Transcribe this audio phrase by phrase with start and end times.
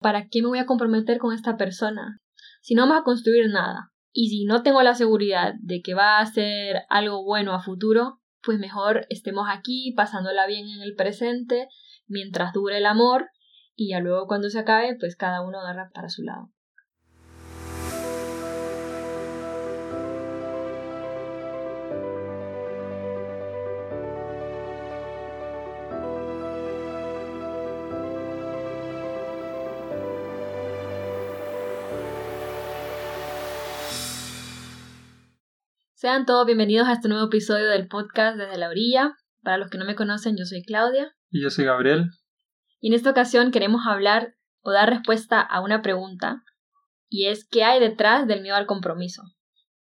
[0.00, 2.20] ¿para qué me voy a comprometer con esta persona?
[2.62, 6.18] Si no vamos a construir nada y si no tengo la seguridad de que va
[6.18, 11.68] a ser algo bueno a futuro, pues mejor estemos aquí pasándola bien en el presente
[12.06, 13.28] mientras dure el amor
[13.76, 16.50] y ya luego cuando se acabe, pues cada uno agarra para su lado.
[36.00, 39.18] Sean todos bienvenidos a este nuevo episodio del podcast Desde la Orilla.
[39.42, 41.14] Para los que no me conocen, yo soy Claudia.
[41.28, 42.06] Y yo soy Gabriel.
[42.80, 46.42] Y en esta ocasión queremos hablar o dar respuesta a una pregunta,
[47.10, 49.24] y es ¿qué hay detrás del miedo al compromiso?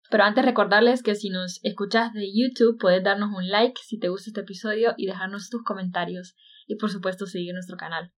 [0.09, 4.09] Pero antes recordarles que si nos escuchas de YouTube puedes darnos un like si te
[4.09, 8.11] gusta este episodio y dejarnos tus comentarios y por supuesto seguir nuestro canal.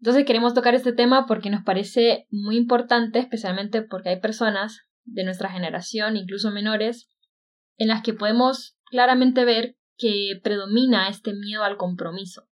[0.00, 5.24] Entonces queremos tocar este tema porque nos parece muy importante, especialmente porque hay personas de
[5.24, 7.08] nuestra generación, incluso menores,
[7.78, 12.48] en las que podemos claramente ver que predomina este miedo al compromiso.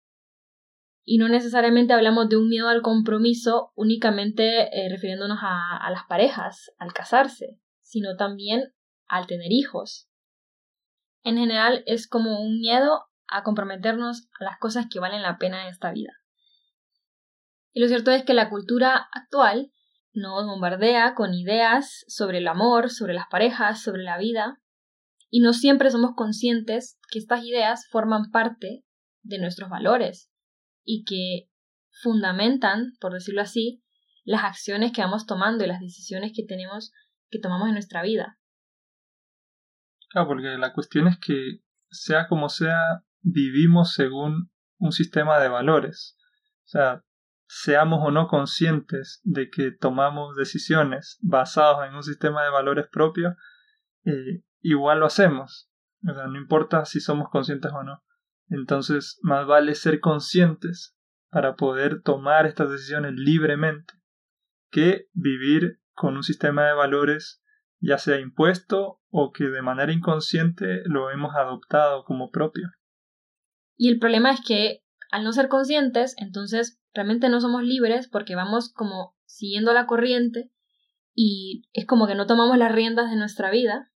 [1.03, 6.05] Y no necesariamente hablamos de un miedo al compromiso únicamente eh, refiriéndonos a, a las
[6.05, 8.75] parejas, al casarse, sino también
[9.07, 10.09] al tener hijos.
[11.25, 15.63] En general es como un miedo a comprometernos a las cosas que valen la pena
[15.63, 16.13] en esta vida.
[17.73, 19.73] Y lo cierto es que la cultura actual
[20.13, 24.61] nos bombardea con ideas sobre el amor, sobre las parejas, sobre la vida,
[25.31, 28.85] y no siempre somos conscientes que estas ideas forman parte
[29.23, 30.31] de nuestros valores
[30.85, 31.49] y que
[32.03, 33.83] fundamentan, por decirlo así,
[34.25, 36.93] las acciones que vamos tomando y las decisiones que tenemos
[37.31, 38.39] que tomamos en nuestra vida.
[40.09, 46.17] Claro, porque la cuestión es que sea como sea, vivimos según un sistema de valores.
[46.65, 47.05] O sea,
[47.53, 53.35] seamos o no conscientes de que tomamos decisiones basadas en un sistema de valores propios,
[54.05, 55.69] eh, igual lo hacemos.
[56.01, 58.05] No importa si somos conscientes o no.
[58.51, 60.97] Entonces, más vale ser conscientes
[61.29, 63.95] para poder tomar estas decisiones libremente
[64.71, 67.43] que vivir con un sistema de valores
[67.81, 72.71] ya sea impuesto o que de manera inconsciente lo hemos adoptado como propio.
[73.77, 78.35] Y el problema es que al no ser conscientes, entonces realmente no somos libres porque
[78.35, 80.51] vamos como siguiendo la corriente
[81.15, 83.91] y es como que no tomamos las riendas de nuestra vida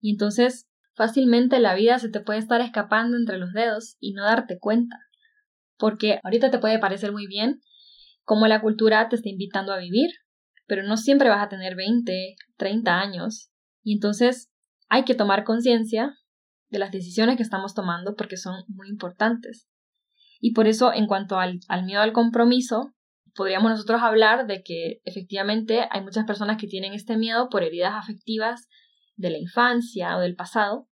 [0.00, 4.24] y entonces fácilmente la vida se te puede estar escapando entre los dedos y no
[4.24, 4.96] darte cuenta.
[5.76, 7.60] Porque ahorita te puede parecer muy bien
[8.24, 10.10] como la cultura te está invitando a vivir,
[10.66, 13.50] pero no siempre vas a tener 20, 30 años.
[13.82, 14.50] Y entonces
[14.88, 16.14] hay que tomar conciencia
[16.70, 19.68] de las decisiones que estamos tomando porque son muy importantes.
[20.40, 22.92] Y por eso, en cuanto al, miedo al compromiso,
[23.34, 27.94] podríamos nosotros hablar de que efectivamente hay muchas personas que tienen este miedo por heridas
[27.94, 28.68] afectivas
[29.16, 30.88] de la infancia o del pasado.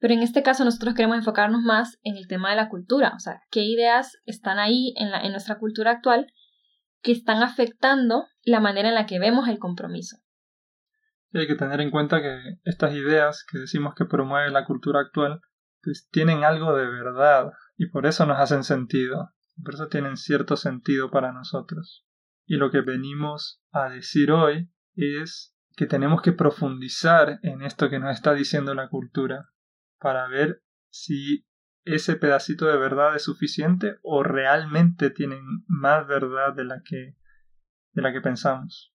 [0.00, 3.18] Pero en este caso nosotros queremos enfocarnos más en el tema de la cultura, o
[3.18, 6.26] sea, qué ideas están ahí en, la, en nuestra cultura actual
[7.02, 10.16] que están afectando la manera en la que vemos el compromiso.
[11.32, 15.40] hay que tener en cuenta que estas ideas que decimos que promueve la cultura actual,
[15.82, 20.56] pues tienen algo de verdad y por eso nos hacen sentido, por eso tienen cierto
[20.56, 22.06] sentido para nosotros.
[22.46, 27.98] Y lo que venimos a decir hoy es que tenemos que profundizar en esto que
[27.98, 29.50] nos está diciendo la cultura
[29.98, 31.46] para ver si
[31.84, 37.16] ese pedacito de verdad es suficiente o realmente tienen más verdad de la que
[37.92, 38.94] de la que pensamos.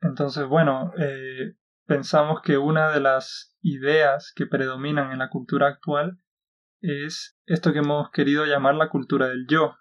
[0.00, 1.56] Entonces, bueno, eh,
[1.86, 6.18] pensamos que una de las ideas que predominan en la cultura actual
[6.80, 9.74] es esto que hemos querido llamar la cultura del yo.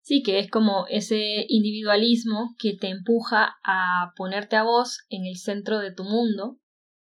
[0.00, 5.36] Sí, que es como ese individualismo que te empuja a ponerte a vos en el
[5.36, 6.58] centro de tu mundo.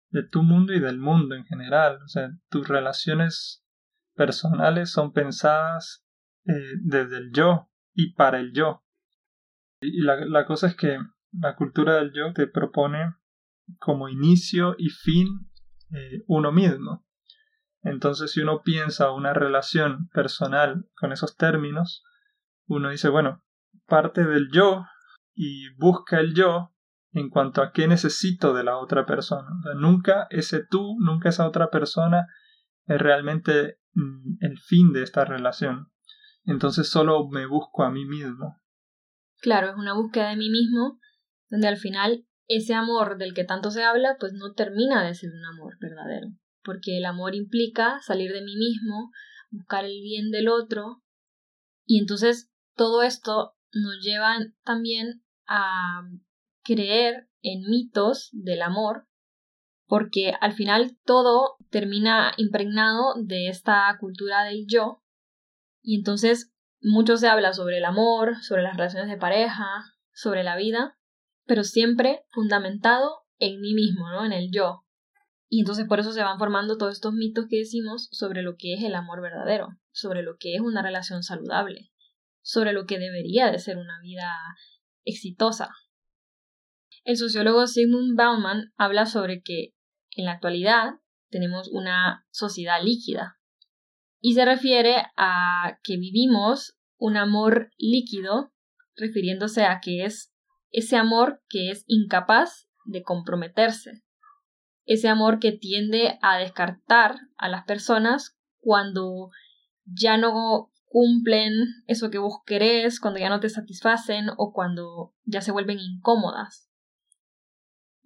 [0.09, 1.99] De tu mundo y del mundo en general.
[2.03, 3.63] O sea, tus relaciones
[4.15, 6.03] personales son pensadas
[6.45, 8.83] eh, desde el yo y para el yo.
[9.79, 10.97] Y la, la cosa es que
[11.31, 13.13] la cultura del yo te propone
[13.79, 15.27] como inicio y fin
[15.91, 17.05] eh, uno mismo.
[17.81, 22.03] Entonces, si uno piensa una relación personal con esos términos,
[22.65, 23.43] uno dice, bueno,
[23.85, 24.85] parte del yo
[25.33, 26.73] y busca el yo
[27.13, 29.49] en cuanto a qué necesito de la otra persona.
[29.75, 32.27] nunca ese tú, nunca esa otra persona
[32.85, 35.91] es realmente mm, el fin de esta relación.
[36.43, 38.61] Entonces solo me busco a mí mismo.
[39.39, 40.99] Claro, es una búsqueda de mí mismo,
[41.49, 45.31] donde al final ese amor del que tanto se habla, pues no termina de ser
[45.31, 46.29] un amor verdadero
[46.67, 49.09] porque el amor implica salir de mí mismo,
[49.49, 51.01] buscar el bien del otro,
[51.85, 54.35] y entonces todo esto nos lleva
[54.65, 56.01] también a
[56.65, 59.07] creer en mitos del amor,
[59.85, 65.01] porque al final todo termina impregnado de esta cultura del yo,
[65.81, 70.57] y entonces mucho se habla sobre el amor, sobre las relaciones de pareja, sobre la
[70.57, 70.99] vida,
[71.47, 74.25] pero siempre fundamentado en mí mismo, ¿no?
[74.25, 74.83] En el yo.
[75.49, 78.73] Y entonces por eso se van formando todos estos mitos que decimos sobre lo que
[78.73, 81.89] es el amor verdadero, sobre lo que es una relación saludable,
[82.41, 84.33] sobre lo que debería de ser una vida
[85.05, 85.69] exitosa.
[87.05, 89.73] El sociólogo Sigmund Bauman habla sobre que
[90.11, 90.95] en la actualidad
[91.29, 93.39] tenemos una sociedad líquida
[94.19, 98.51] y se refiere a que vivimos un amor líquido
[98.95, 100.33] refiriéndose a que es
[100.77, 104.03] ese amor que es incapaz de comprometerse,
[104.85, 109.31] ese amor que tiende a descartar a las personas cuando
[109.85, 111.51] ya no cumplen
[111.87, 116.69] eso que vos querés, cuando ya no te satisfacen o cuando ya se vuelven incómodas.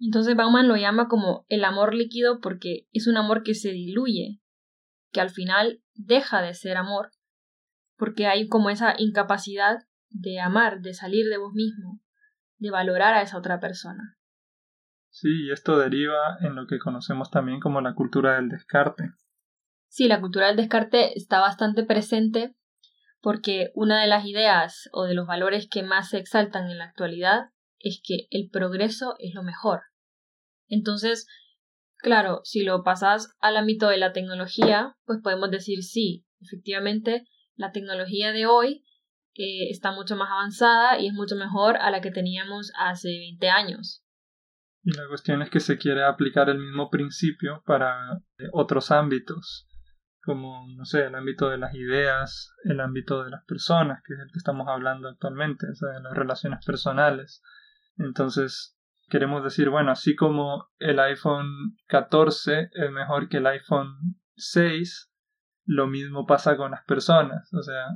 [0.00, 4.40] Entonces Bauman lo llama como el amor líquido porque es un amor que se diluye,
[5.12, 7.10] que al final deja de ser amor,
[7.98, 12.00] porque hay como esa incapacidad de amar, de salir de vos mismo,
[12.62, 14.16] de valorar a esa otra persona.
[15.10, 19.10] Sí, y esto deriva en lo que conocemos también como la cultura del descarte.
[19.88, 22.54] Sí, la cultura del descarte está bastante presente
[23.20, 26.84] porque una de las ideas o de los valores que más se exaltan en la
[26.84, 29.82] actualidad es que el progreso es lo mejor.
[30.68, 31.26] Entonces,
[31.98, 37.24] claro, si lo pasas al ámbito de la tecnología, pues podemos decir sí, efectivamente,
[37.54, 38.84] la tecnología de hoy
[39.34, 44.04] está mucho más avanzada y es mucho mejor a la que teníamos hace 20 años.
[44.84, 49.68] La cuestión es que se quiere aplicar el mismo principio para eh, otros ámbitos,
[50.24, 54.20] como, no sé, el ámbito de las ideas, el ámbito de las personas, que es
[54.20, 57.42] el que estamos hablando actualmente, o sea, de las relaciones personales.
[57.96, 58.76] Entonces,
[59.08, 65.12] queremos decir, bueno, así como el iPhone 14 es mejor que el iPhone 6,
[65.64, 67.52] lo mismo pasa con las personas.
[67.54, 67.86] O sea,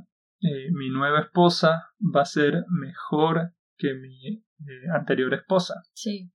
[0.41, 5.83] eh, mi nueva esposa va a ser mejor que mi eh, anterior esposa.
[5.93, 6.31] Sí.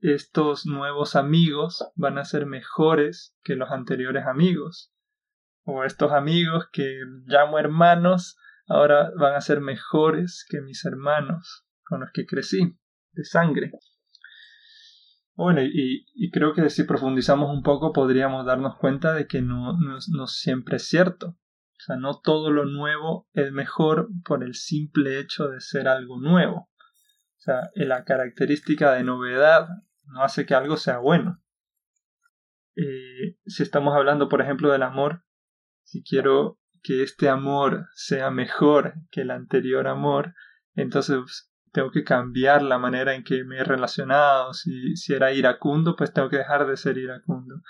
[0.00, 4.92] Estos nuevos amigos van a ser mejores que los anteriores amigos.
[5.64, 8.36] O estos amigos que llamo hermanos
[8.68, 12.78] ahora van a ser mejores que mis hermanos con los que crecí
[13.12, 13.72] de sangre.
[15.34, 19.72] Bueno, y, y, creo que si profundizamos un poco podríamos darnos cuenta de que no,
[19.78, 21.36] no, no siempre es cierto.
[21.88, 26.68] Sea, no todo lo nuevo es mejor por el simple hecho de ser algo nuevo.
[27.38, 29.68] O sea, la característica de novedad
[30.04, 31.42] no hace que algo sea bueno.
[32.76, 35.24] Eh, si estamos hablando, por ejemplo, del amor,
[35.82, 40.34] si quiero que este amor sea mejor que el anterior amor,
[40.74, 44.52] entonces tengo que cambiar la manera en que me he relacionado.
[44.52, 47.62] Si, si era iracundo, pues tengo que dejar de ser iracundo.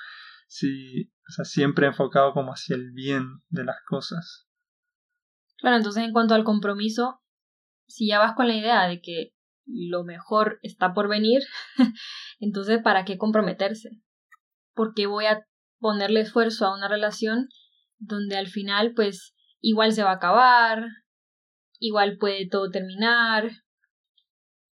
[0.48, 4.48] Si, o sea, siempre enfocado como hacia el bien de las cosas.
[5.58, 7.20] Claro, entonces en cuanto al compromiso,
[7.86, 9.34] si ya vas con la idea de que
[9.66, 11.42] lo mejor está por venir,
[12.40, 13.90] entonces ¿para qué comprometerse?
[14.74, 15.44] ¿Por qué voy a
[15.78, 17.48] ponerle esfuerzo a una relación
[17.98, 20.86] donde al final pues igual se va a acabar,
[21.78, 23.50] igual puede todo terminar?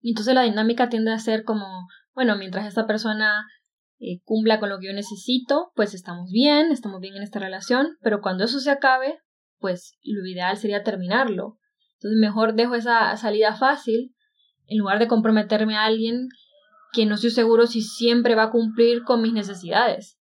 [0.02, 3.46] Entonces la dinámica tiende a ser como, bueno, mientras esta persona
[4.04, 7.96] eh, cumpla con lo que yo necesito, pues estamos bien, estamos bien en esta relación,
[8.02, 9.18] pero cuando eso se acabe,
[9.58, 11.58] pues lo ideal sería terminarlo.
[11.94, 14.14] Entonces mejor dejo esa salida fácil
[14.66, 16.28] en lugar de comprometerme a alguien
[16.92, 20.18] que no estoy seguro si siempre va a cumplir con mis necesidades.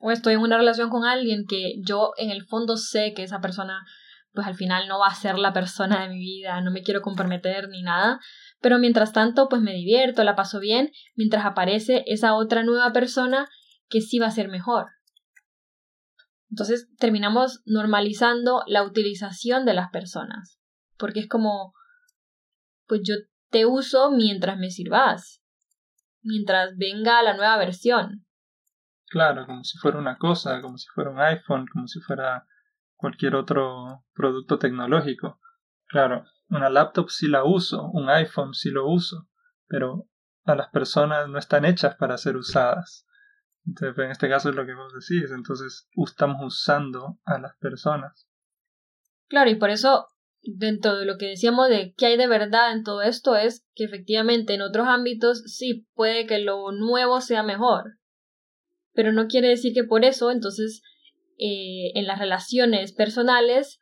[0.00, 3.40] O estoy en una relación con alguien que yo en el fondo sé que esa
[3.40, 3.84] persona
[4.32, 7.02] pues al final no va a ser la persona de mi vida, no me quiero
[7.02, 8.20] comprometer ni nada,
[8.60, 13.48] pero mientras tanto pues me divierto, la paso bien, mientras aparece esa otra nueva persona
[13.88, 14.86] que sí va a ser mejor.
[16.50, 20.58] Entonces terminamos normalizando la utilización de las personas,
[20.96, 21.74] porque es como,
[22.86, 23.14] pues yo
[23.50, 25.42] te uso mientras me sirvas,
[26.22, 28.24] mientras venga la nueva versión.
[29.10, 32.46] Claro, como si fuera una cosa, como si fuera un iPhone, como si fuera
[32.96, 35.40] cualquier otro producto tecnológico.
[35.86, 39.28] Claro, una laptop sí la uso, un iPhone sí lo uso,
[39.66, 40.08] pero
[40.44, 43.06] a las personas no están hechas para ser usadas.
[43.66, 48.26] Entonces, en este caso es lo que vos decís, entonces estamos usando a las personas.
[49.28, 50.06] Claro, y por eso,
[50.42, 53.84] dentro de lo que decíamos de qué hay de verdad en todo esto, es que
[53.84, 57.98] efectivamente en otros ámbitos sí puede que lo nuevo sea mejor,
[58.94, 60.82] pero no quiere decir que por eso, entonces,
[61.38, 63.80] eh, en las relaciones personales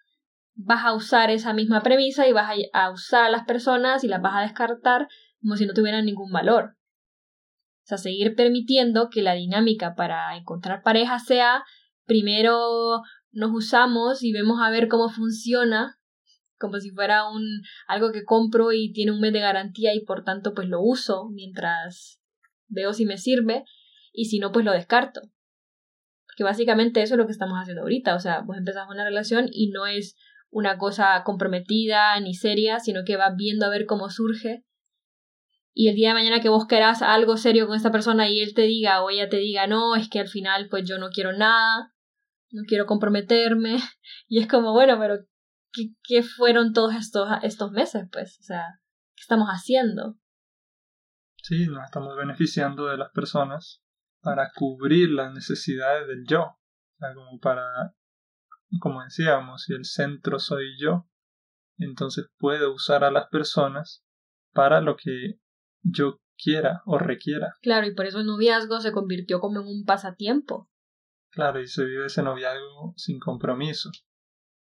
[0.57, 4.23] vas a usar esa misma premisa y vas a, usar a las personas y las
[4.23, 5.07] vas a descartar
[5.41, 6.77] como si no tuvieran ningún valor.
[7.85, 11.63] O sea, seguir permitiendo que la dinámica para encontrar pareja sea
[12.05, 15.99] primero nos usamos y vemos a ver cómo funciona,
[16.59, 17.45] como si fuera un
[17.87, 21.29] algo que compro y tiene un mes de garantía y por tanto pues lo uso
[21.31, 22.19] mientras
[22.67, 23.65] veo si me sirve
[24.13, 25.21] y si no pues lo descarto.
[26.37, 29.49] Que básicamente eso es lo que estamos haciendo ahorita, o sea, vos empezás una relación
[29.51, 30.17] y no es
[30.57, 34.65] una cosa comprometida ni seria, sino que vas viendo a ver cómo surge.
[35.75, 38.55] Y el día de mañana que vos querás algo serio con esta persona y él
[38.55, 41.35] te diga o ella te diga, no, es que al final pues yo no quiero
[41.35, 41.93] nada,
[42.53, 43.77] no quiero comprometerme.
[44.29, 45.19] Y es como, bueno, pero
[45.73, 48.09] ¿qué, qué fueron todos estos, estos meses?
[48.11, 48.65] Pues, o sea,
[49.15, 50.17] ¿qué estamos haciendo?
[51.43, 53.83] Sí, nos estamos beneficiando de las personas
[54.23, 56.45] para cubrir las necesidades del yo.
[56.45, 57.95] O sea, como para
[58.79, 61.09] como decíamos, si el centro soy yo,
[61.79, 64.05] entonces puedo usar a las personas
[64.53, 65.39] para lo que
[65.83, 67.55] yo quiera o requiera.
[67.63, 70.71] Claro, y por eso el noviazgo se convirtió como en un pasatiempo.
[71.31, 73.91] Claro, y se vive ese noviazgo sin compromiso,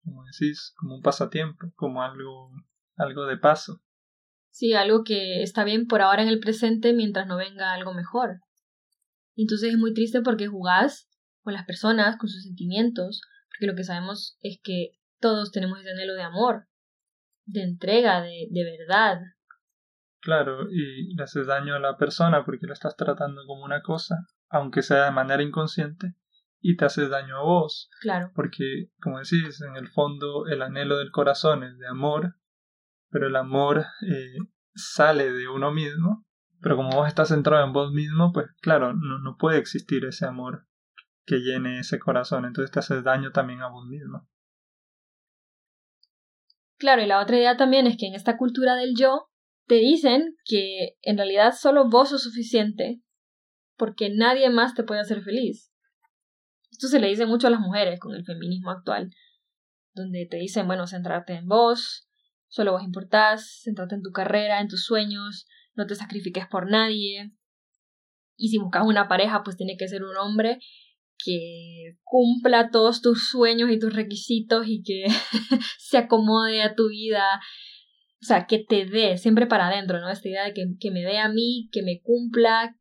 [0.03, 2.51] como decís, como un pasatiempo, como algo,
[2.97, 3.83] algo de paso.
[4.51, 8.41] Sí, algo que está bien por ahora en el presente mientras no venga algo mejor.
[9.35, 11.09] Entonces es muy triste porque jugás
[11.43, 13.23] con las personas, con sus sentimientos,
[13.63, 14.91] porque lo que sabemos es que
[15.21, 16.67] todos tenemos ese anhelo de amor,
[17.45, 19.21] de entrega, de, de verdad.
[20.21, 24.17] Claro, y le haces daño a la persona porque lo estás tratando como una cosa,
[24.49, 26.17] aunque sea de manera inconsciente,
[26.61, 27.89] y te haces daño a vos.
[28.01, 28.33] Claro.
[28.35, 32.35] Porque, como decís, en el fondo el anhelo del corazón es de amor,
[33.11, 34.39] pero el amor eh,
[34.75, 36.27] sale de uno mismo.
[36.61, 40.27] Pero como vos estás centrado en vos mismo, pues claro, no, no puede existir ese
[40.27, 40.67] amor
[41.25, 44.29] que llene ese corazón, entonces te haces daño también a vos mismo.
[46.79, 49.29] Claro, y la otra idea también es que en esta cultura del yo
[49.67, 53.01] te dicen que en realidad solo vos sos suficiente
[53.77, 55.73] porque nadie más te puede hacer feliz.
[56.71, 59.11] Esto se le dice mucho a las mujeres con el feminismo actual,
[59.95, 62.09] donde te dicen, bueno, centrarte en vos,
[62.49, 67.33] solo vos importás, centrarte en tu carrera, en tus sueños, no te sacrifiques por nadie.
[68.37, 70.59] Y si buscas una pareja, pues tiene que ser un hombre
[71.25, 75.05] que cumpla todos tus sueños y tus requisitos y que
[75.79, 77.41] se acomode a tu vida.
[78.21, 80.09] O sea, que te dé siempre para adentro, ¿no?
[80.09, 82.77] Esta idea de que, que me dé a mí, que me cumpla.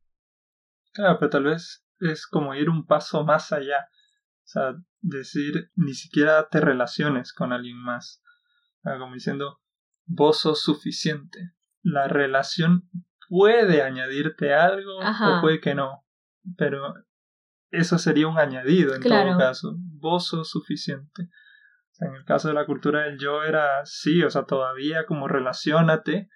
[0.93, 3.89] Claro, pero tal vez es como ir un paso más allá.
[4.43, 8.21] O sea, decir, ni siquiera te relaciones con alguien más.
[8.83, 9.61] Como diciendo,
[10.05, 11.53] vos sos suficiente.
[11.81, 12.89] La relación
[13.29, 16.05] puede añadirte algo o puede que no.
[16.57, 16.93] Pero
[17.71, 19.75] eso sería un añadido en todo caso.
[19.77, 21.29] Vos sos suficiente.
[21.99, 26.29] en el caso de la cultura del yo era sí, o sea, todavía como relacionate,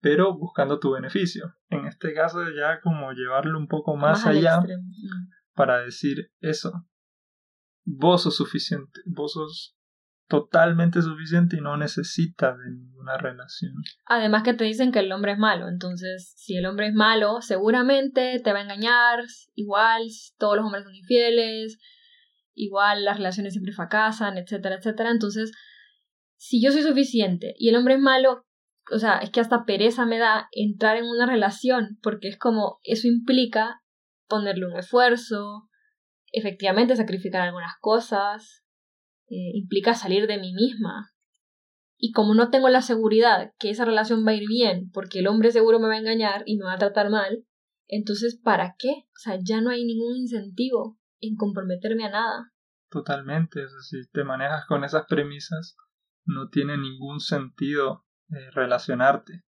[0.00, 1.54] pero buscando tu beneficio.
[1.70, 5.30] En este caso ya como llevarlo un poco más, allá mm.
[5.54, 6.86] para decir eso.
[7.84, 9.76] Vos sos suficiente, vos sos
[10.40, 13.72] totalmente suficiente y no necesita de ninguna relación.
[14.06, 17.40] Además que te dicen que el hombre es malo, entonces si el hombre es malo,
[17.40, 19.24] seguramente te va a engañar,
[19.54, 20.02] igual
[20.38, 21.78] todos los hombres son infieles,
[22.54, 25.10] igual las relaciones siempre fracasan, etcétera, etcétera.
[25.10, 25.52] Entonces,
[26.36, 28.44] si yo soy suficiente y el hombre es malo,
[28.92, 32.80] o sea, es que hasta pereza me da entrar en una relación, porque es como
[32.82, 33.82] eso implica
[34.28, 35.68] ponerle un esfuerzo,
[36.32, 38.63] efectivamente sacrificar algunas cosas,
[39.28, 41.12] eh, implica salir de mí misma.
[41.96, 45.26] Y como no tengo la seguridad que esa relación va a ir bien, porque el
[45.26, 47.44] hombre seguro me va a engañar y me va a tratar mal,
[47.86, 48.90] entonces ¿para qué?
[48.90, 52.52] O sea, ya no hay ningún incentivo en comprometerme a nada.
[52.90, 55.76] Totalmente, si te manejas con esas premisas,
[56.24, 59.44] no tiene ningún sentido eh, relacionarte.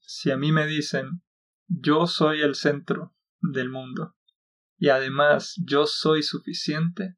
[0.00, 1.22] si a mí me dicen,
[1.66, 4.16] yo soy el centro del mundo
[4.78, 7.16] y además yo soy suficiente,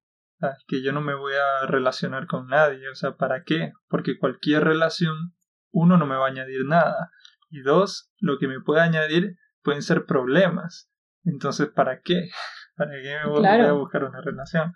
[0.67, 3.73] que yo no me voy a relacionar con nadie, o sea, ¿para qué?
[3.89, 5.35] Porque cualquier relación,
[5.71, 7.11] uno, no me va a añadir nada,
[7.51, 10.91] y dos, lo que me puede añadir pueden ser problemas.
[11.25, 12.31] Entonces, ¿para qué?
[12.77, 14.73] ¿Para qué me voy, a buscar una relación?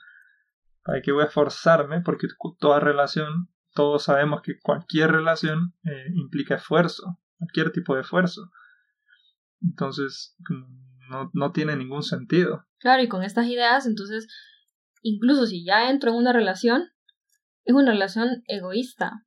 [0.82, 2.02] ¿Para qué voy a esforzarme?
[2.02, 2.26] Porque
[2.58, 8.50] toda relación, todos sabemos que cualquier relación eh, implica esfuerzo, cualquier tipo de esfuerzo.
[9.62, 10.36] Entonces,
[11.08, 12.66] no, no tiene ningún sentido.
[12.78, 14.28] Claro, y con estas ideas, entonces
[15.04, 16.88] incluso si ya entro en una relación,
[17.64, 19.24] es una relación egoísta,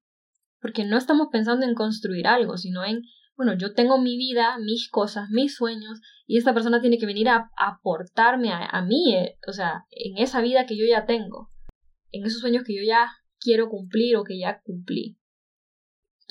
[0.60, 3.04] porque no estamos pensando en construir algo, sino en,
[3.38, 7.30] bueno, yo tengo mi vida, mis cosas, mis sueños, y esta persona tiene que venir
[7.30, 11.52] a, aportarme a, mí, eh, o sea, en esa vida que yo ya tengo,
[12.12, 13.08] en esos sueños que yo ya
[13.40, 15.20] quiero cumplir o que ya cumplí.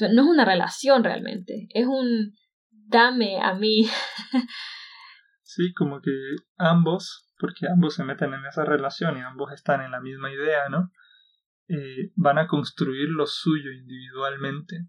[0.01, 2.35] no es una relación realmente, es un
[2.71, 3.89] dame a mí.
[5.43, 6.11] sí, como que
[6.57, 10.69] ambos, porque ambos se meten en esa relación y ambos están en la misma idea,
[10.69, 10.93] ¿no?
[11.69, 14.87] Eh, van a construir lo suyo individualmente.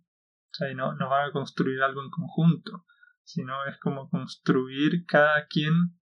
[0.51, 2.85] O sea, no, no van a construir algo en conjunto,
[3.23, 5.99] sino es como construir cada quien,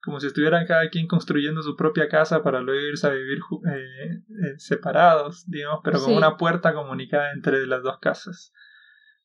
[0.00, 4.22] como si estuvieran cada quien construyendo su propia casa para luego irse a vivir eh,
[4.28, 8.52] eh, separados, digamos, pero con una puerta comunicada entre las dos casas.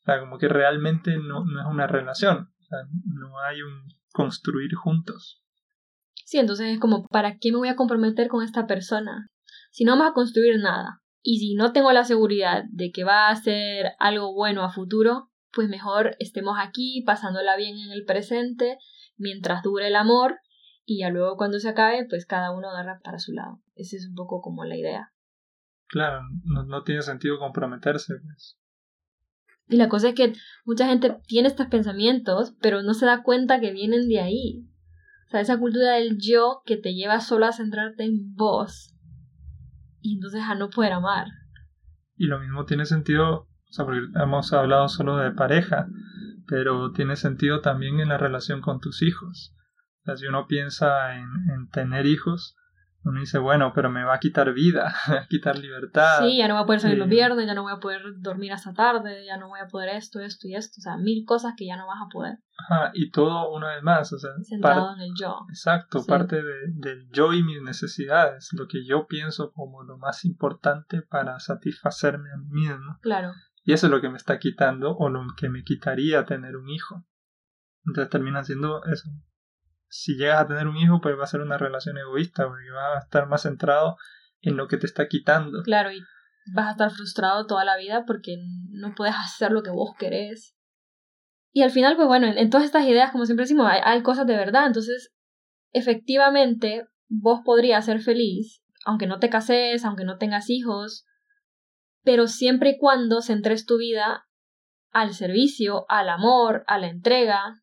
[0.02, 3.88] O sea, como que realmente no, no es una relación, o sea, no hay un
[4.12, 5.44] construir juntos.
[6.28, 9.30] Sí, entonces es como, ¿para qué me voy a comprometer con esta persona?
[9.72, 13.30] Si no vamos a construir nada, y si no tengo la seguridad de que va
[13.30, 18.78] a ser algo bueno a futuro, pues mejor estemos aquí pasándola bien en el presente
[19.16, 20.40] mientras dure el amor
[20.84, 23.62] y ya luego cuando se acabe, pues cada uno agarra para su lado.
[23.76, 25.14] Esa es un poco como la idea.
[25.88, 28.16] Claro, no, no tiene sentido comprometerse.
[28.22, 28.60] Pues.
[29.70, 30.34] Y la cosa es que
[30.66, 34.67] mucha gente tiene estos pensamientos, pero no se da cuenta que vienen de ahí.
[35.28, 38.96] O sea, esa cultura del yo que te lleva solo a centrarte en vos
[40.00, 41.28] y entonces a no poder amar.
[42.16, 45.88] Y lo mismo tiene sentido, o sea, porque hemos hablado solo de pareja,
[46.48, 49.54] pero tiene sentido también en la relación con tus hijos.
[50.02, 52.56] O sea, si uno piensa en, en tener hijos,
[53.04, 56.20] uno dice, bueno, pero me va a quitar vida, me va a quitar libertad.
[56.20, 58.52] Sí, ya no voy a poder salir los viernes, ya no voy a poder dormir
[58.52, 61.54] hasta tarde, ya no voy a poder esto, esto y esto, o sea, mil cosas
[61.58, 62.38] que ya no vas a poder.
[62.58, 65.46] Ajá, y todo una vez más, o sea, centrado en el yo.
[65.50, 70.26] Exacto, parte de, del yo y mis necesidades, lo que yo pienso como lo más
[70.26, 72.98] importante para satisfacerme a mí mismo.
[73.02, 73.32] Claro.
[73.64, 76.70] Y eso es lo que me está quitando o lo que me quitaría tener un
[76.70, 77.06] hijo.
[77.86, 79.10] Entonces termina siendo eso,
[79.90, 82.96] si llegas a tener un hijo, pues va a ser una relación egoísta, porque va
[82.96, 83.98] a estar más centrado
[84.42, 85.64] en lo que te está quitando.
[85.64, 86.02] Claro, y
[86.54, 88.38] vas a estar frustrado toda la vida porque
[88.70, 90.56] no puedes hacer lo que vos querés.
[91.52, 94.28] Y al final, pues bueno, en, todas estas ideas, como siempre decimos, hay, hay cosas
[94.28, 94.68] de verdad.
[94.68, 95.14] Entonces,
[95.72, 101.06] efectivamente, vos podrías ser feliz, aunque no te cases, aunque no tengas hijos,
[102.04, 104.28] pero siempre y cuando centres tu vida
[104.92, 107.62] al servicio, al amor, a la entrega,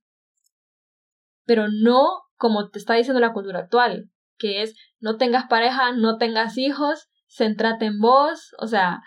[1.45, 6.19] pero no como te está diciendo la cultura actual, que es no tengas pareja, no
[6.19, 9.03] tengas hijos, centrate en vos, o sea,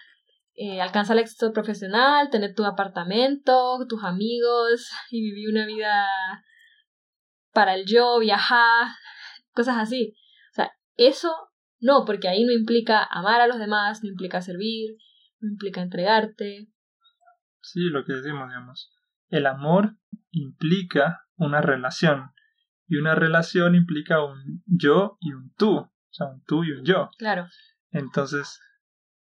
[0.56, 6.08] eh, alcanza el éxito profesional, tener tu apartamento, tus amigos y vivir una vida
[7.54, 8.88] para el yo, viajar,
[9.54, 10.16] cosas así.
[10.52, 11.32] O sea, eso
[11.80, 14.98] no, porque ahí no implica amar a los demás, no implica servir,
[15.40, 16.70] no implica entregarte.
[17.62, 18.92] Sí, lo que decimos, digamos.
[19.30, 19.98] El amor
[20.32, 22.32] implica una relación.
[22.88, 25.78] Y una relación implica un yo y un tú.
[25.78, 27.10] O sea, un tú y un yo.
[27.18, 27.48] Claro.
[27.92, 28.60] Entonces,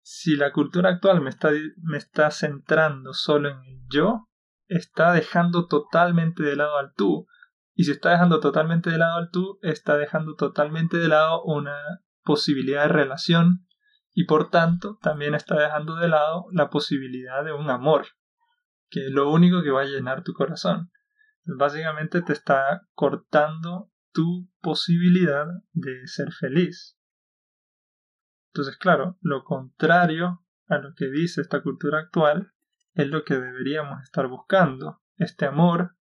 [0.03, 1.51] si la cultura actual me está,
[1.83, 4.29] me está centrando solo en el yo,
[4.69, 7.27] está dejando totalmente de lado al tú.
[7.75, 11.77] Y si está dejando totalmente de lado al tú, está dejando totalmente de lado una
[12.23, 13.67] posibilidad de relación
[14.13, 18.07] y por tanto también está dejando de lado la posibilidad de un amor,
[18.89, 20.91] que es lo único que va a llenar tu corazón
[21.47, 26.99] básicamente te está cortando tu posibilidad de ser feliz.
[28.53, 32.53] Entonces, claro, lo contrario a lo que dice esta cultura actual
[32.95, 35.97] es lo que deberíamos estar buscando, este amor.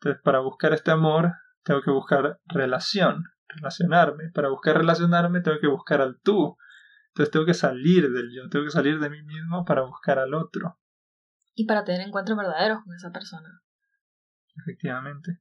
[0.00, 4.30] Entonces, para buscar este amor, tengo que buscar relación, relacionarme.
[4.32, 6.56] Para buscar relacionarme, tengo que buscar al tú.
[7.08, 10.32] Entonces, tengo que salir del yo, tengo que salir de mí mismo para buscar al
[10.32, 10.78] otro.
[11.54, 13.62] Y para tener encuentros verdaderos con esa persona
[14.58, 15.40] efectivamente.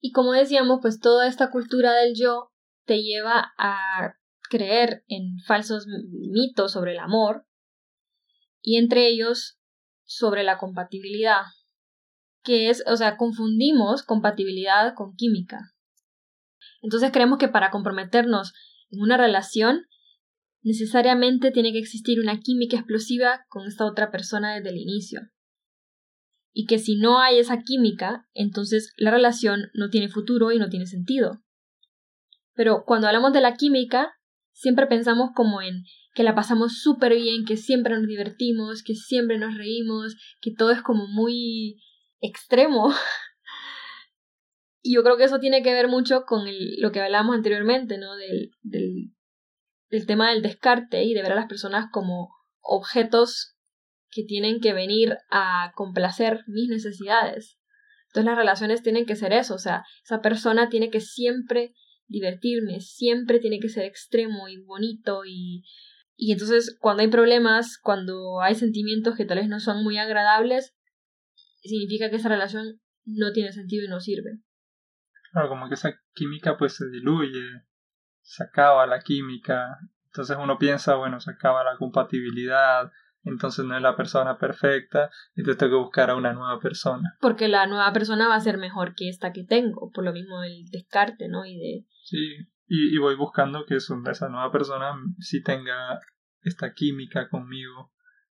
[0.00, 2.50] Y como decíamos, pues toda esta cultura del yo
[2.84, 4.14] te lleva a
[4.50, 7.46] creer en falsos mitos sobre el amor
[8.60, 9.60] y entre ellos
[10.04, 11.42] sobre la compatibilidad,
[12.42, 15.72] que es, o sea, confundimos compatibilidad con química.
[16.82, 18.52] Entonces creemos que para comprometernos
[18.90, 19.86] en una relación
[20.62, 25.20] necesariamente tiene que existir una química explosiva con esta otra persona desde el inicio
[26.52, 30.68] y que si no hay esa química, entonces la relación no tiene futuro y no
[30.68, 31.42] tiene sentido.
[32.54, 34.12] Pero cuando hablamos de la química,
[34.52, 35.84] siempre pensamos como en
[36.14, 40.70] que la pasamos súper bien, que siempre nos divertimos, que siempre nos reímos, que todo
[40.70, 41.80] es como muy
[42.20, 42.92] extremo.
[44.82, 46.44] y yo creo que eso tiene que ver mucho con
[46.78, 48.14] lo que hablábamos anteriormente, ¿no?
[48.16, 49.14] Del, del,
[49.88, 52.28] del tema del descarte y de ver a las personas como
[52.60, 53.56] objetos
[54.12, 57.58] que tienen que venir a complacer mis necesidades.
[58.08, 61.72] Entonces las relaciones tienen que ser eso, o sea, esa persona tiene que siempre
[62.06, 65.64] divertirme, siempre tiene que ser extremo y bonito y,
[66.14, 70.74] Y entonces cuando hay problemas, cuando hay sentimientos que tal vez no son muy agradables,
[71.62, 74.40] significa que esa relación no tiene sentido y no sirve.
[75.32, 77.62] Claro, como que esa química pues se diluye,
[78.20, 82.90] se acaba la química, entonces uno piensa, bueno, se acaba la compatibilidad,
[83.24, 87.16] entonces no es la persona perfecta, entonces tengo que buscar a una nueva persona.
[87.20, 90.42] Porque la nueva persona va a ser mejor que esta que tengo, por lo mismo
[90.42, 91.44] el descarte, ¿no?
[91.44, 91.86] Y de...
[92.04, 96.00] Sí, y, voy buscando que esa nueva persona sí tenga
[96.40, 97.92] esta química conmigo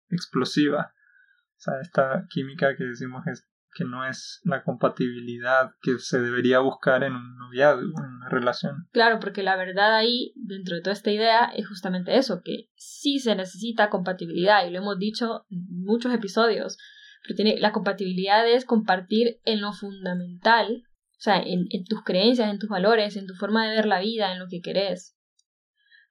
[0.09, 0.93] explosiva.
[0.93, 6.59] O sea, esta química que decimos es que no es la compatibilidad que se debería
[6.59, 8.87] buscar en un noviazgo, en una relación.
[8.91, 13.19] Claro, porque la verdad ahí, dentro de toda esta idea, es justamente eso, que sí
[13.19, 16.77] se necesita compatibilidad, y lo hemos dicho en muchos episodios,
[17.23, 22.49] pero tiene, la compatibilidad es compartir en lo fundamental, o sea, en, en tus creencias,
[22.49, 25.15] en tus valores, en tu forma de ver la vida, en lo que querés.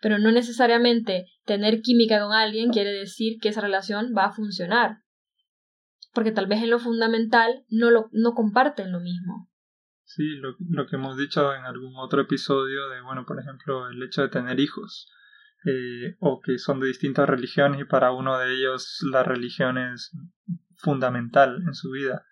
[0.00, 4.98] Pero no necesariamente tener química con alguien quiere decir que esa relación va a funcionar
[6.12, 9.50] porque tal vez en lo fundamental no, lo, no comparten lo mismo.
[10.04, 14.02] Sí, lo, lo, que hemos dicho en algún otro episodio de, bueno, por ejemplo, el
[14.02, 15.10] hecho de tener hijos,
[15.64, 20.16] eh, o que son de distintas religiones y para uno de ellos la religión es
[20.76, 22.24] fundamental en su vida.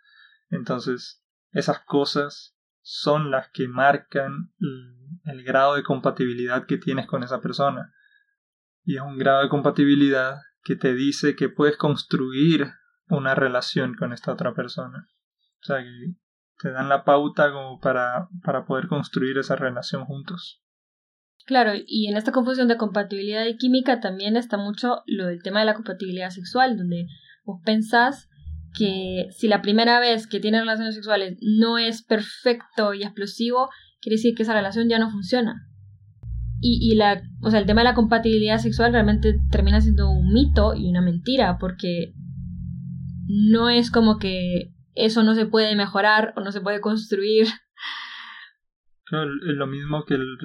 [0.48, 4.52] Entonces, esas cosas son las que marcan
[5.24, 7.92] el grado de compatibilidad que tienes con esa persona.
[8.84, 12.68] Y es un grado de compatibilidad que te dice que puedes construir
[13.08, 15.06] una relación con esta otra persona.
[15.62, 16.14] O sea, que
[16.58, 20.62] te dan la pauta como para, para poder construir esa relación juntos.
[21.46, 25.60] Claro, y en esta confusión de compatibilidad y química también está mucho lo del tema
[25.60, 27.06] de la compatibilidad sexual, donde
[27.44, 28.28] vos pensás
[28.76, 33.68] que si la primera vez que tienes relaciones sexuales no es perfecto y explosivo,
[34.00, 35.68] quiere decir que esa relación ya no funciona.
[36.60, 40.32] Y, y la, o sea, el tema de la compatibilidad sexual realmente termina siendo un
[40.32, 42.12] mito y una mentira, porque
[43.28, 47.46] no es como que eso no se puede mejorar o no se puede construir.
[47.46, 50.38] es lo mismo que el,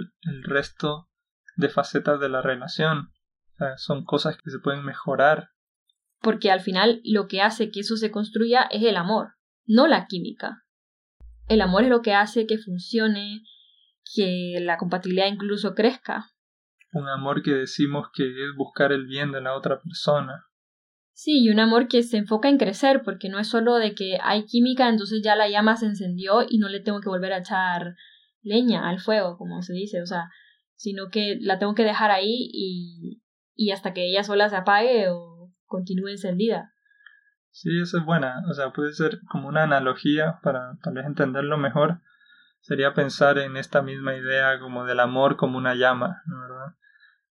[0.44, 1.10] resto
[1.56, 3.12] de facetas de la relación.
[3.78, 5.50] son cosas que se pueden mejorar.
[6.20, 10.08] Porque al final lo que hace que eso se construya es el amor, no la
[10.08, 10.64] química.
[11.48, 13.44] El amor es lo que hace que funcione,
[14.16, 16.30] que la compatibilidad incluso crezca.
[16.94, 20.51] Un amor que decimos que es buscar el bien de la otra persona.
[21.24, 24.18] Sí, y un amor que se enfoca en crecer, porque no es solo de que
[24.24, 27.38] hay química, entonces ya la llama se encendió y no le tengo que volver a
[27.38, 27.96] echar
[28.42, 30.32] leña al fuego, como se dice, o sea,
[30.74, 33.22] sino que la tengo que dejar ahí y,
[33.54, 36.74] y hasta que ella sola se apague o continúe encendida.
[37.52, 41.56] Sí, eso es buena, o sea, puede ser como una analogía para tal vez entenderlo
[41.60, 42.02] mejor,
[42.62, 46.76] sería pensar en esta misma idea como del amor como una llama, ¿no verdad?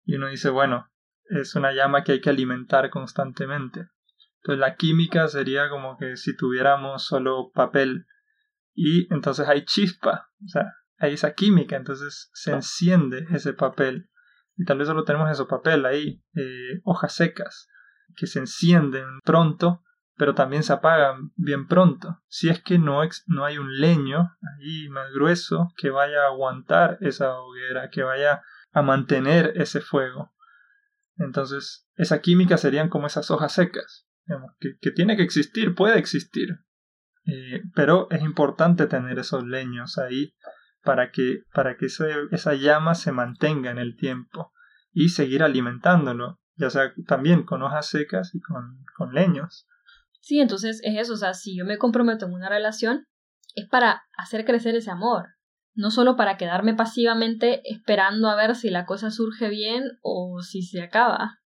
[0.05, 0.91] Y uno dice, bueno,
[1.29, 3.87] es una llama que hay que alimentar constantemente.
[4.41, 8.05] Entonces la química sería como que si tuviéramos solo papel
[8.73, 14.09] y entonces hay chispa, o sea, hay esa química, entonces se enciende ese papel
[14.59, 17.69] y tal vez solo tenemos ese papel ahí, eh, hojas secas,
[18.17, 19.83] que se encienden pronto,
[20.17, 22.21] pero también se apagan bien pronto.
[22.27, 26.97] Si es que no, no hay un leño ahí más grueso que vaya a aguantar
[26.99, 28.41] esa hoguera, que vaya
[28.73, 30.33] a mantener ese fuego.
[31.19, 34.07] Entonces, esa química serían como esas hojas secas,
[34.59, 36.59] que, tiene que existir, puede existir.
[37.25, 40.33] Eh, pero es importante tener esos leños ahí
[40.81, 44.53] para que, para que esa llama se mantenga en el tiempo
[44.91, 49.67] y seguir alimentándolo, ya sea también con hojas secas y con, con leños.
[50.21, 53.05] Sí, entonces es eso, o sea, si yo me comprometo en una relación,
[53.55, 55.27] es para hacer crecer ese amor,
[55.73, 60.61] no solo para quedarme pasivamente esperando a ver si la cosa surge bien o si
[60.61, 61.39] se acaba.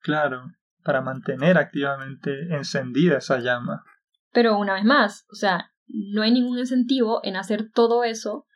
[0.00, 3.84] Claro, para mantener activamente encendida esa llama.
[4.32, 8.46] Pero una vez más, o sea, no hay ningún incentivo en hacer todo eso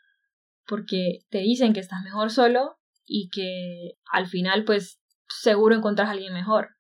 [0.67, 6.13] porque te dicen que estás mejor solo y que al final pues seguro encontrás a
[6.13, 6.77] alguien mejor.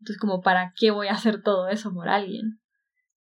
[0.00, 2.60] Entonces como para qué voy a hacer todo eso por alguien.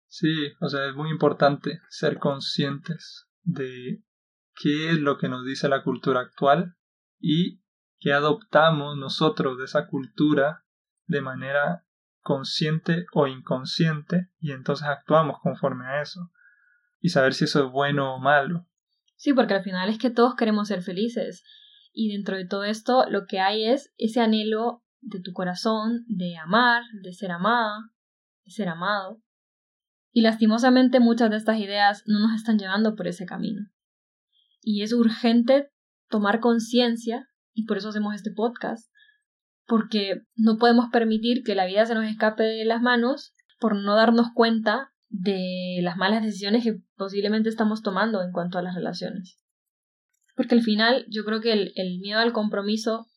[0.08, 4.04] Sí, o sea, es muy importante ser conscientes de
[4.56, 6.76] qué es lo que nos dice la cultura actual
[7.20, 7.62] y
[8.00, 10.66] qué adoptamos nosotros de esa cultura
[11.06, 11.86] de manera
[12.22, 16.32] consciente o inconsciente y entonces actuamos conforme a eso
[17.00, 18.68] y saber si eso es bueno o malo.
[19.16, 21.44] Sí, porque al final es que todos queremos ser felices
[21.94, 26.36] y dentro de todo esto lo que hay es ese anhelo de tu corazón de
[26.38, 27.92] amar, de ser amada,
[28.44, 29.22] de ser amado.
[30.16, 33.68] Y lastimosamente muchas de estas ideas no nos están llevando por ese camino
[34.66, 35.70] y es urgente
[36.10, 38.92] tomar conciencia, y por eso hacemos este podcast,
[39.68, 43.96] porque no podemos permitir que la vida se nos escape de las manos por no
[43.96, 49.40] darnos cuenta de las malas decisiones que posiblemente estamos tomando en cuanto a las relaciones.
[50.36, 53.08] Porque al final yo creo que el, el miedo al compromiso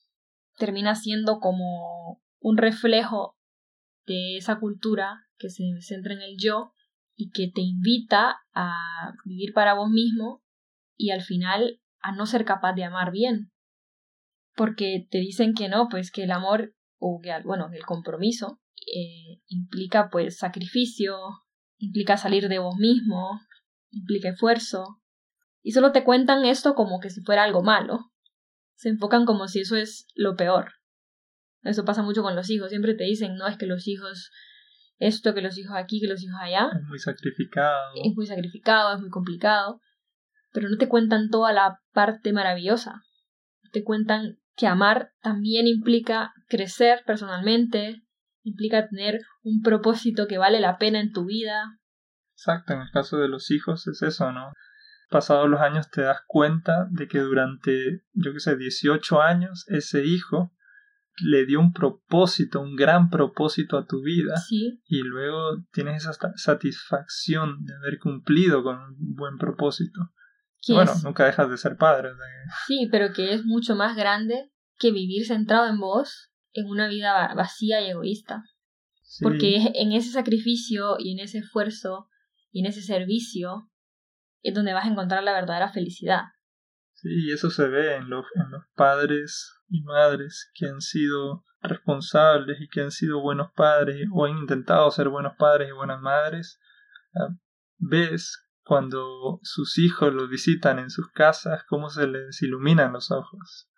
[0.56, 3.36] termina siendo como un reflejo
[4.06, 6.72] de esa cultura que se centra en el yo
[7.18, 10.40] y que te invita a vivir para vos mismo
[10.96, 13.50] y al final a no ser capaz de amar bien.
[14.54, 19.42] Porque te dicen que no, pues que el amor o que, bueno, el compromiso eh,
[19.48, 21.16] implica pues sacrificio,
[21.78, 23.40] implica salir de vos mismo,
[23.90, 25.00] implica esfuerzo.
[25.60, 28.12] Y solo te cuentan esto como que si fuera algo malo.
[28.76, 30.74] Se enfocan como si eso es lo peor.
[31.62, 32.70] Eso pasa mucho con los hijos.
[32.70, 34.30] Siempre te dicen, no, es que los hijos,
[34.98, 36.70] esto, que los hijos aquí, que los hijos allá.
[36.74, 37.92] Es muy sacrificado.
[38.04, 39.80] Es muy sacrificado, es muy complicado.
[40.52, 43.02] Pero no te cuentan toda la parte maravillosa.
[43.72, 48.02] Te cuentan que amar también implica crecer personalmente,
[48.42, 51.78] implica tener un propósito que vale la pena en tu vida.
[52.32, 54.52] Exacto, en el caso de los hijos es eso, ¿no?
[55.10, 60.04] Pasados los años te das cuenta de que durante, yo qué sé, 18 años ese
[60.04, 60.52] hijo
[61.22, 64.36] le dio un propósito, un gran propósito a tu vida.
[64.36, 64.80] Sí.
[64.86, 70.12] Y luego tienes esa satisfacción de haber cumplido con un buen propósito.
[70.68, 72.10] Bueno, nunca dejas de ser padre.
[72.66, 77.32] Sí, pero que es mucho más grande que vivir centrado en vos en una vida
[77.34, 78.42] vacía y egoísta.
[79.20, 82.08] Porque en ese sacrificio y en ese esfuerzo
[82.50, 83.70] y en ese servicio
[84.42, 86.22] es donde vas a encontrar la verdadera felicidad.
[86.92, 91.44] Sí, y eso se ve en los, en los padres y madres que han sido
[91.60, 96.00] responsables y que han sido buenos padres o han intentado ser buenos padres y buenas
[96.00, 96.60] madres.
[97.78, 103.68] Ves cuando sus hijos los visitan en sus casas cómo se les iluminan los ojos.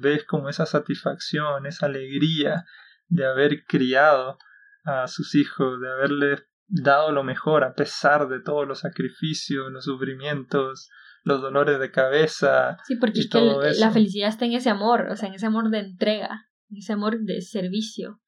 [0.00, 2.64] Ves como esa satisfacción, esa alegría
[3.08, 4.38] de haber criado
[4.84, 9.84] a sus hijos, de haberles dado lo mejor a pesar de todos los sacrificios, los
[9.84, 10.90] sufrimientos,
[11.26, 12.78] los dolores de cabeza.
[12.86, 13.40] Sí, porque es que
[13.80, 16.92] la felicidad está en ese amor, o sea, en ese amor de entrega, en ese
[16.92, 18.20] amor de servicio,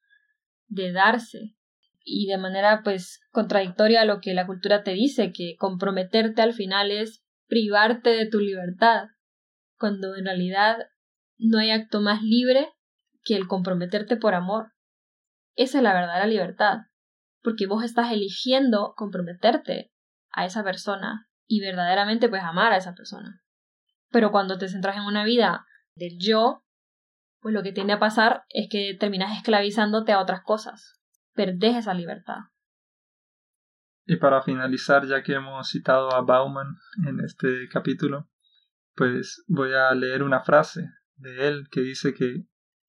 [0.67, 1.55] de darse.
[2.03, 6.51] Y de manera pues contradictoria a lo que la cultura te dice, que comprometerte al
[6.51, 9.05] final es privarte de tu libertad,
[9.77, 10.75] cuando en realidad
[11.37, 12.67] no hay acto más libre
[13.23, 14.73] que el comprometerte por amor.
[15.55, 16.79] Esa es la verdadera libertad,
[17.41, 19.93] porque vos estás eligiendo comprometerte
[20.31, 23.41] a esa persona y verdaderamente pues amar a esa persona.
[24.11, 26.63] Pero cuando te centras en una vida del yo,
[27.41, 31.01] pues lo que tiende a pasar es que terminas esclavizándote a otras cosas.
[31.33, 32.37] Perdés esa libertad.
[34.05, 38.29] Y para finalizar, ya que hemos citado a Bauman en este capítulo,
[38.95, 42.43] pues voy a leer una frase de él que dice que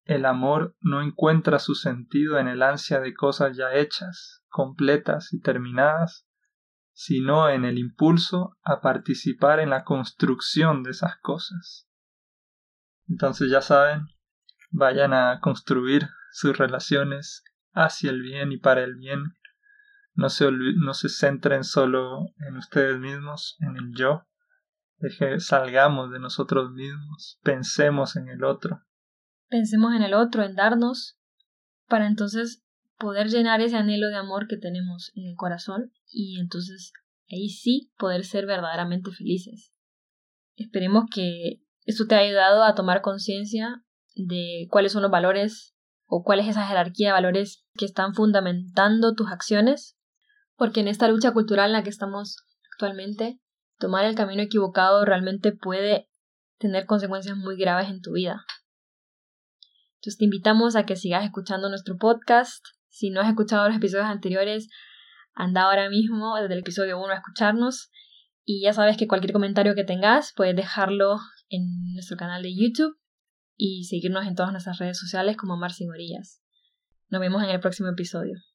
[0.04, 5.40] el amor no encuentra su sentido en el ansia de cosas ya hechas, completas y
[5.40, 6.26] terminadas,
[7.02, 11.88] sino en el impulso a participar en la construcción de esas cosas.
[13.08, 14.08] Entonces ya saben,
[14.68, 19.34] vayan a construir sus relaciones hacia el bien y para el bien.
[20.12, 24.26] No se, no se centren solo en ustedes mismos, en el yo,
[24.98, 28.84] Deje, salgamos de nosotros mismos, pensemos en el otro.
[29.48, 31.18] Pensemos en el otro, en darnos,
[31.88, 32.62] para entonces
[33.00, 36.92] poder llenar ese anhelo de amor que tenemos en el corazón y entonces
[37.30, 39.72] ahí sí poder ser verdaderamente felices.
[40.54, 43.82] Esperemos que esto te haya ayudado a tomar conciencia
[44.14, 45.74] de cuáles son los valores
[46.06, 49.96] o cuál es esa jerarquía de valores que están fundamentando tus acciones,
[50.56, 52.36] porque en esta lucha cultural en la que estamos
[52.72, 53.40] actualmente
[53.78, 56.10] tomar el camino equivocado realmente puede
[56.58, 58.44] tener consecuencias muy graves en tu vida.
[59.94, 62.64] Entonces te invitamos a que sigas escuchando nuestro podcast.
[62.90, 64.68] Si no has escuchado los episodios anteriores,
[65.34, 67.90] anda ahora mismo desde el episodio 1 a escucharnos.
[68.44, 72.98] Y ya sabes que cualquier comentario que tengas puedes dejarlo en nuestro canal de YouTube
[73.56, 76.42] y seguirnos en todas nuestras redes sociales como Mar Sin Orillas.
[77.08, 78.49] Nos vemos en el próximo episodio.